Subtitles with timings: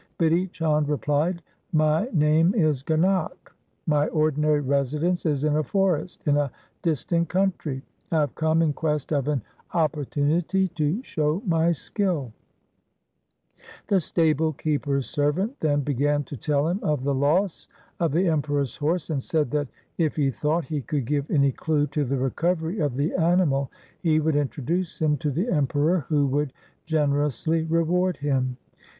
[0.17, 1.43] Bidhi Chand replied,'
[1.83, 3.29] My name is Ganak.
[3.53, 7.83] 1 My ordinary residence is in a forest 2 in a distant country.
[8.11, 9.43] I have come in quest of an
[9.75, 12.33] opportunity to show my skill'
[13.89, 17.67] The stable keeper's servant then began to tell him of the loss
[17.99, 19.67] of the Emperor's horse, and said that,
[19.99, 23.69] if he thought he could give any clue to the recovery of the animal,
[24.01, 26.53] he would introduce him to the Emperor who would
[26.87, 28.57] generously reward him.